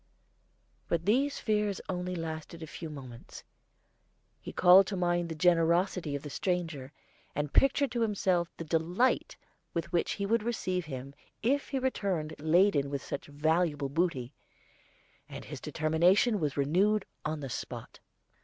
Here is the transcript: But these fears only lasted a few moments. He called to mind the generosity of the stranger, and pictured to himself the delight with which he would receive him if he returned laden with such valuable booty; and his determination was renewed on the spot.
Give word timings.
But 0.87 1.05
these 1.05 1.37
fears 1.39 1.79
only 1.87 2.15
lasted 2.15 2.63
a 2.63 2.65
few 2.65 2.89
moments. 2.89 3.43
He 4.39 4.51
called 4.51 4.87
to 4.87 4.95
mind 4.95 5.29
the 5.29 5.35
generosity 5.35 6.15
of 6.15 6.23
the 6.23 6.29
stranger, 6.31 6.91
and 7.35 7.53
pictured 7.53 7.91
to 7.91 8.01
himself 8.01 8.49
the 8.57 8.63
delight 8.63 9.37
with 9.75 9.91
which 9.93 10.13
he 10.13 10.25
would 10.25 10.41
receive 10.41 10.85
him 10.85 11.13
if 11.43 11.69
he 11.69 11.77
returned 11.77 12.33
laden 12.39 12.89
with 12.89 13.03
such 13.03 13.27
valuable 13.27 13.89
booty; 13.89 14.33
and 15.29 15.45
his 15.45 15.61
determination 15.61 16.39
was 16.39 16.57
renewed 16.57 17.05
on 17.23 17.41
the 17.41 17.47
spot. 17.51 17.99